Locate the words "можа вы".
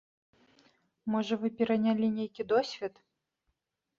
1.15-1.47